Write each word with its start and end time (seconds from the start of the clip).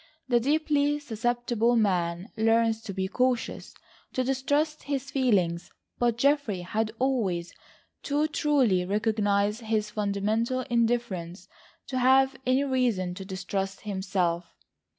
The 0.27 0.39
deeply 0.39 0.97
susceptible 0.97 1.75
man 1.75 2.31
learns 2.35 2.81
to 2.81 2.91
be 2.91 3.07
cautious, 3.07 3.75
to 4.13 4.23
distrust 4.23 4.81
his 4.81 5.11
feelings, 5.11 5.69
but 5.99 6.17
Geoffrey 6.17 6.61
had 6.61 6.91
always 6.97 7.53
too 8.01 8.25
truly 8.27 8.83
recognised 8.83 9.61
his 9.61 9.91
fundamental 9.91 10.61
indifference 10.71 11.47
to 11.85 11.99
have 11.99 12.35
any 12.47 12.63
reason 12.63 13.13
to 13.13 13.23
distrust 13.25 13.81
himself. 13.81 14.45